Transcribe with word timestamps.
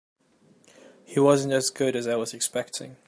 He 1.05 1.19
wasn't 1.19 1.53
as 1.53 1.69
good 1.69 1.95
as 1.95 2.07
I 2.07 2.15
was 2.15 2.33
expecting. 2.33 2.97